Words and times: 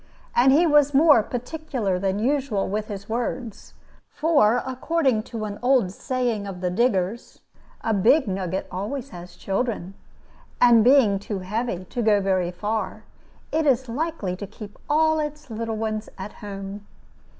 And 0.35 0.51
he 0.51 0.65
was 0.65 0.95
more 0.95 1.21
particular 1.21 1.99
than 1.99 2.17
usual 2.17 2.67
with 2.67 2.87
his 2.87 3.07
words; 3.07 3.75
for, 4.09 4.63
according 4.65 5.21
to 5.29 5.45
an 5.45 5.59
old 5.61 5.91
saying 5.91 6.47
of 6.47 6.59
the 6.59 6.71
diggers, 6.71 7.41
a 7.81 7.93
big 7.93 8.27
nugget 8.27 8.65
always 8.71 9.09
has 9.09 9.35
children, 9.35 9.93
and, 10.59 10.83
being 10.83 11.19
too 11.19 11.37
heavy 11.41 11.85
to 11.85 12.01
go 12.01 12.19
very 12.19 12.49
far, 12.49 13.03
it 13.51 13.67
is 13.67 13.87
likely 13.87 14.35
to 14.37 14.47
keep 14.47 14.79
all 14.89 15.19
its 15.19 15.51
little 15.51 15.77
ones 15.77 16.09
at 16.17 16.33
home. 16.33 16.87